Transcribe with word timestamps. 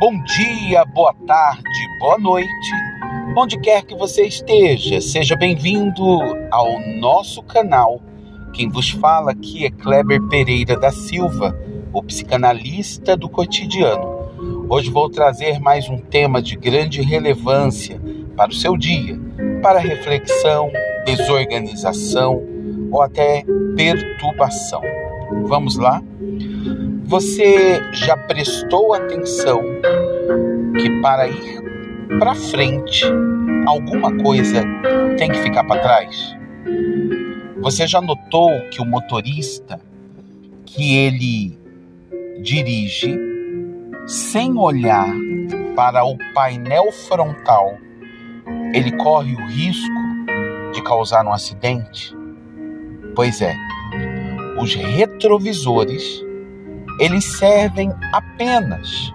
Bom 0.00 0.20
dia, 0.24 0.84
boa 0.84 1.14
tarde, 1.26 1.98
boa 2.00 2.18
noite, 2.18 2.70
onde 3.36 3.58
quer 3.60 3.82
que 3.84 3.94
você 3.94 4.26
esteja, 4.26 5.00
seja 5.00 5.36
bem-vindo 5.36 6.04
ao 6.50 6.80
nosso 6.98 7.42
canal. 7.42 8.00
Quem 8.52 8.68
vos 8.68 8.90
fala 8.90 9.30
aqui 9.30 9.64
é 9.64 9.70
Kleber 9.70 10.20
Pereira 10.28 10.76
da 10.76 10.90
Silva, 10.90 11.56
o 11.92 12.02
psicanalista 12.02 13.16
do 13.16 13.28
cotidiano. 13.28 14.66
Hoje 14.68 14.90
vou 14.90 15.08
trazer 15.08 15.60
mais 15.60 15.88
um 15.88 15.98
tema 15.98 16.42
de 16.42 16.56
grande 16.56 17.00
relevância 17.00 18.00
para 18.36 18.50
o 18.50 18.54
seu 18.54 18.76
dia, 18.76 19.18
para 19.62 19.78
reflexão, 19.78 20.70
desorganização 21.06 22.42
ou 22.90 23.00
até 23.00 23.44
perturbação. 23.76 24.82
Vamos 25.44 25.76
lá? 25.76 26.02
Você 27.14 27.80
já 27.92 28.16
prestou 28.16 28.92
atenção 28.92 29.62
que 30.80 31.00
para 31.00 31.28
ir 31.28 31.62
para 32.18 32.34
frente, 32.34 33.04
alguma 33.68 34.12
coisa 34.20 34.64
tem 35.16 35.30
que 35.30 35.38
ficar 35.38 35.62
para 35.62 35.80
trás? 35.80 36.36
Você 37.60 37.86
já 37.86 38.00
notou 38.00 38.50
que 38.68 38.82
o 38.82 38.84
motorista 38.84 39.80
que 40.66 40.96
ele 40.96 41.56
dirige 42.42 43.16
sem 44.08 44.58
olhar 44.58 45.06
para 45.76 46.04
o 46.04 46.18
painel 46.34 46.90
frontal, 46.90 47.78
ele 48.74 48.90
corre 48.90 49.36
o 49.36 49.46
risco 49.46 49.94
de 50.72 50.82
causar 50.82 51.24
um 51.24 51.32
acidente? 51.32 52.12
Pois 53.14 53.40
é, 53.40 53.54
os 54.60 54.74
retrovisores 54.74 56.23
eles 56.98 57.24
servem 57.38 57.92
apenas 58.12 59.12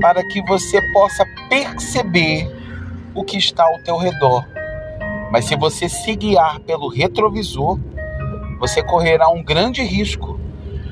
para 0.00 0.24
que 0.26 0.42
você 0.42 0.80
possa 0.92 1.24
perceber 1.48 2.50
o 3.14 3.24
que 3.24 3.36
está 3.36 3.64
ao 3.64 3.78
teu 3.82 3.96
redor. 3.96 4.46
Mas 5.30 5.44
se 5.46 5.56
você 5.56 5.88
se 5.88 6.14
guiar 6.16 6.60
pelo 6.60 6.88
retrovisor, 6.88 7.78
você 8.58 8.82
correrá 8.82 9.28
um 9.28 9.42
grande 9.42 9.82
risco 9.82 10.38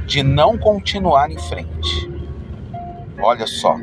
de 0.07 0.23
não 0.23 0.59
continuar 0.59 1.31
em 1.31 1.39
frente. 1.39 2.11
Olha 3.23 3.47
só, 3.47 3.77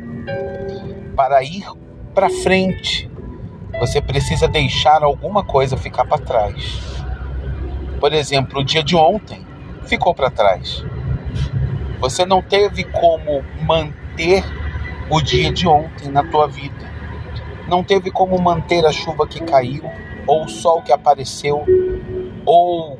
para 1.16 1.42
ir 1.42 1.64
para 2.14 2.28
frente, 2.28 3.10
você 3.78 4.00
precisa 4.00 4.48
deixar 4.48 5.02
alguma 5.02 5.44
coisa 5.44 5.76
ficar 5.76 6.04
para 6.04 6.18
trás. 6.18 6.80
Por 8.00 8.12
exemplo, 8.12 8.60
o 8.60 8.64
dia 8.64 8.82
de 8.82 8.96
ontem 8.96 9.46
ficou 9.84 10.14
para 10.14 10.30
trás. 10.30 10.84
Você 12.00 12.24
não 12.24 12.40
teve 12.40 12.84
como 12.84 13.42
manter 13.60 14.44
o 15.10 15.20
dia 15.20 15.52
de 15.52 15.66
ontem 15.66 16.08
na 16.08 16.22
tua 16.22 16.46
vida. 16.46 16.88
Não 17.66 17.82
teve 17.82 18.10
como 18.10 18.40
manter 18.40 18.86
a 18.86 18.92
chuva 18.92 19.26
que 19.26 19.42
caiu, 19.42 19.82
ou 20.26 20.44
o 20.44 20.48
sol 20.48 20.80
que 20.82 20.92
apareceu, 20.92 21.64
ou 22.46 22.98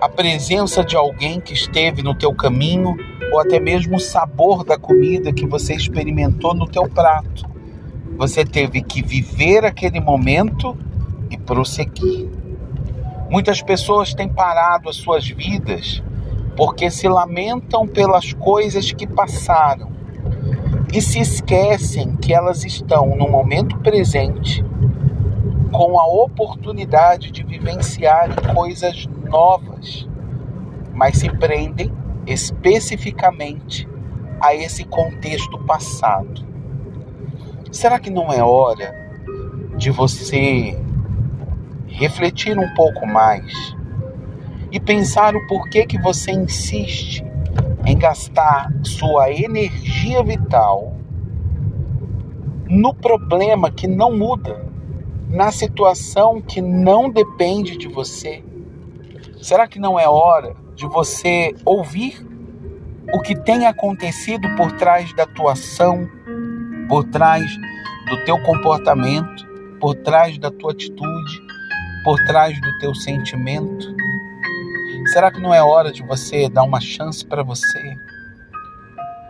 a 0.00 0.08
presença 0.08 0.84
de 0.84 0.96
alguém 0.96 1.40
que 1.40 1.52
esteve 1.52 2.02
no 2.02 2.14
teu 2.14 2.32
caminho, 2.32 2.96
ou 3.32 3.40
até 3.40 3.58
mesmo 3.58 3.96
o 3.96 4.00
sabor 4.00 4.64
da 4.64 4.78
comida 4.78 5.32
que 5.32 5.46
você 5.46 5.74
experimentou 5.74 6.54
no 6.54 6.68
teu 6.68 6.88
prato. 6.88 7.44
Você 8.16 8.44
teve 8.44 8.80
que 8.80 9.02
viver 9.02 9.64
aquele 9.64 10.00
momento 10.00 10.76
e 11.30 11.36
prosseguir. 11.36 12.28
Muitas 13.28 13.60
pessoas 13.60 14.14
têm 14.14 14.28
parado 14.28 14.88
as 14.88 14.96
suas 14.96 15.28
vidas 15.28 16.00
porque 16.60 16.90
se 16.90 17.08
lamentam 17.08 17.88
pelas 17.88 18.34
coisas 18.34 18.92
que 18.92 19.06
passaram 19.06 19.90
e 20.92 21.00
se 21.00 21.18
esquecem 21.18 22.14
que 22.16 22.34
elas 22.34 22.66
estão 22.66 23.16
no 23.16 23.30
momento 23.30 23.78
presente 23.78 24.62
com 25.72 25.98
a 25.98 26.04
oportunidade 26.04 27.30
de 27.30 27.42
vivenciar 27.42 28.54
coisas 28.54 29.08
novas, 29.26 30.06
mas 30.92 31.16
se 31.16 31.30
prendem 31.30 31.90
especificamente 32.26 33.88
a 34.38 34.54
esse 34.54 34.84
contexto 34.84 35.58
passado. 35.60 36.44
Será 37.72 37.98
que 37.98 38.10
não 38.10 38.30
é 38.30 38.42
hora 38.42 38.94
de 39.78 39.90
você 39.90 40.78
refletir 41.86 42.58
um 42.58 42.74
pouco 42.74 43.06
mais 43.06 43.79
e 44.70 44.78
pensar 44.78 45.34
o 45.34 45.46
porquê 45.46 45.86
que 45.86 45.98
você 45.98 46.30
insiste 46.32 47.24
em 47.84 47.98
gastar 47.98 48.70
sua 48.82 49.30
energia 49.30 50.22
vital 50.22 50.96
no 52.68 52.94
problema 52.94 53.70
que 53.70 53.88
não 53.88 54.16
muda, 54.16 54.64
na 55.28 55.50
situação 55.50 56.40
que 56.40 56.60
não 56.60 57.10
depende 57.10 57.76
de 57.76 57.88
você? 57.88 58.44
Será 59.42 59.66
que 59.66 59.78
não 59.78 59.98
é 59.98 60.08
hora 60.08 60.54
de 60.76 60.86
você 60.86 61.54
ouvir 61.64 62.24
o 63.12 63.20
que 63.20 63.34
tem 63.34 63.66
acontecido 63.66 64.48
por 64.56 64.70
trás 64.72 65.12
da 65.14 65.26
tua 65.26 65.52
ação, 65.52 66.08
por 66.88 67.04
trás 67.04 67.44
do 68.08 68.24
teu 68.24 68.40
comportamento, 68.42 69.46
por 69.80 69.94
trás 69.96 70.38
da 70.38 70.50
tua 70.50 70.72
atitude, 70.72 71.42
por 72.04 72.16
trás 72.24 72.60
do 72.60 72.78
teu 72.78 72.94
sentimento? 72.94 73.94
Será 75.12 75.28
que 75.32 75.40
não 75.40 75.52
é 75.52 75.60
hora 75.60 75.90
de 75.90 76.04
você 76.04 76.48
dar 76.48 76.62
uma 76.62 76.80
chance 76.80 77.26
para 77.26 77.42
você? 77.42 77.96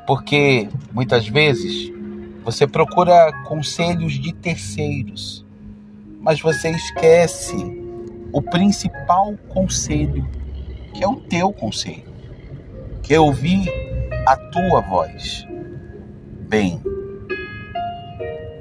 Porque 0.07 0.69
muitas 0.93 1.27
vezes 1.27 1.91
você 2.45 2.67
procura 2.67 3.33
conselhos 3.45 4.13
de 4.13 4.35
terceiros, 4.35 5.43
mas 6.21 6.39
você 6.39 6.69
esquece 6.69 7.57
o 8.31 8.43
principal 8.43 9.35
conselho, 9.49 10.29
que 10.93 11.03
é 11.03 11.09
o 11.09 11.17
teu 11.17 11.51
conselho, 11.51 12.13
que 13.03 13.15
é 13.15 13.19
ouvir 13.19 13.67
a 14.27 14.37
tua 14.37 14.83
voz. 14.83 15.47
Bem, 16.47 16.79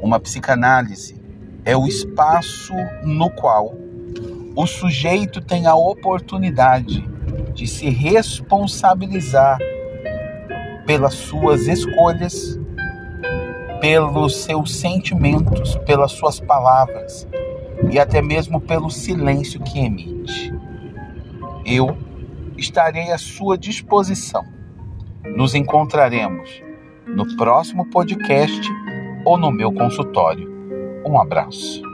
uma 0.02 0.22
psicanálise 0.22 1.22
é 1.66 1.76
o 1.76 1.86
espaço 1.86 2.74
no 3.04 3.30
qual 3.30 3.76
o 4.56 4.66
sujeito 4.66 5.42
tem 5.42 5.68
a 5.68 5.76
oportunidade 5.76 7.09
de 7.60 7.68
se 7.68 7.90
responsabilizar 7.90 9.58
pelas 10.86 11.14
suas 11.14 11.68
escolhas, 11.68 12.58
pelos 13.82 14.44
seus 14.44 14.74
sentimentos, 14.74 15.76
pelas 15.86 16.14
suas 16.14 16.40
palavras 16.40 17.28
e 17.92 18.00
até 18.00 18.22
mesmo 18.22 18.62
pelo 18.62 18.90
silêncio 18.90 19.60
que 19.60 19.78
emite. 19.78 20.54
Eu 21.66 21.98
estarei 22.58 23.12
à 23.12 23.18
sua 23.18 23.58
disposição. 23.58 24.46
Nos 25.36 25.54
encontraremos 25.54 26.64
no 27.06 27.36
próximo 27.36 27.90
podcast 27.90 28.72
ou 29.26 29.38
no 29.38 29.52
meu 29.52 29.74
consultório. 29.74 30.50
Um 31.06 31.20
abraço. 31.20 31.89